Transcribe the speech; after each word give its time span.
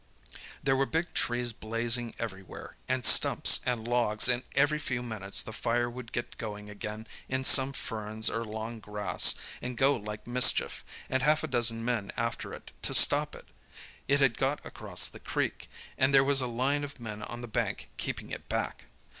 "There 0.63 0.75
were 0.75 0.87
big 0.87 1.13
trees 1.13 1.53
blazing 1.53 2.15
everywhere, 2.17 2.75
and 2.89 3.05
stumps 3.05 3.59
and 3.67 3.87
logs, 3.87 4.27
and 4.27 4.41
every 4.55 4.79
few 4.79 5.03
minutes 5.03 5.43
the 5.43 5.53
fire 5.53 5.91
would 5.91 6.11
get 6.11 6.39
going 6.39 6.71
again 6.71 7.05
in 7.29 7.45
some 7.45 7.71
ferns 7.71 8.27
or 8.27 8.43
long 8.43 8.79
grass, 8.79 9.35
and 9.61 9.77
go 9.77 9.95
like 9.95 10.25
mischief, 10.25 10.83
and 11.07 11.21
half 11.21 11.43
a 11.43 11.47
dozen 11.47 11.85
men 11.85 12.11
after 12.17 12.51
it, 12.51 12.71
to 12.81 12.95
stop 12.95 13.35
it. 13.35 13.49
It 14.07 14.21
had 14.21 14.39
got 14.39 14.65
across 14.65 15.07
the 15.07 15.19
creek, 15.19 15.69
and 15.99 16.11
there 16.11 16.23
was 16.23 16.41
a 16.41 16.47
line 16.47 16.83
of 16.83 16.99
men 16.99 17.21
on 17.21 17.41
the 17.41 17.47
bank 17.47 17.87
keeping 17.97 18.31
it 18.31 18.49
back. 18.49 18.85